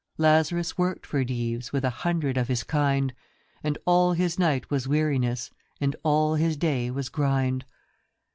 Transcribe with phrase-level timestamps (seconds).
[0.17, 3.13] Lazarus worked for Dives With a hundred of his kind,
[3.63, 7.65] And all his night was weariness, And all his day was grind.